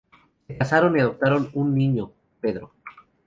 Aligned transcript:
Se 0.47 0.57
casaron 0.57 0.97
y 0.97 0.99
adoptaron 0.99 1.51
un 1.53 1.75
niño, 1.75 2.11
Pedro. 2.39 2.71